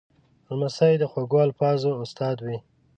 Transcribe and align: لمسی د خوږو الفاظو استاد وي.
لمسی 0.49 0.93
د 0.99 1.03
خوږو 1.11 1.39
الفاظو 1.47 1.89
استاد 2.03 2.37
وي. 2.45 2.57